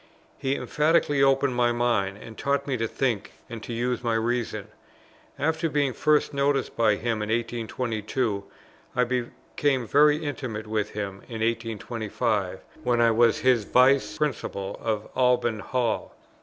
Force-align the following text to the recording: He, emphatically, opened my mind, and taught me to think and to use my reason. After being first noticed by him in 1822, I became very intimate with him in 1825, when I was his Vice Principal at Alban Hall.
He, 0.39 0.55
emphatically, 0.55 1.21
opened 1.21 1.53
my 1.55 1.71
mind, 1.71 2.17
and 2.17 2.35
taught 2.35 2.65
me 2.65 2.75
to 2.75 2.87
think 2.87 3.33
and 3.51 3.61
to 3.61 3.71
use 3.71 4.03
my 4.03 4.15
reason. 4.15 4.69
After 5.37 5.69
being 5.69 5.93
first 5.93 6.33
noticed 6.33 6.75
by 6.75 6.95
him 6.95 7.21
in 7.21 7.29
1822, 7.29 8.43
I 8.95 9.03
became 9.03 9.85
very 9.85 10.17
intimate 10.25 10.65
with 10.65 10.89
him 10.93 11.17
in 11.29 11.41
1825, 11.45 12.61
when 12.83 12.99
I 12.99 13.11
was 13.11 13.41
his 13.41 13.63
Vice 13.65 14.17
Principal 14.17 14.81
at 14.83 15.15
Alban 15.15 15.59
Hall. 15.59 16.15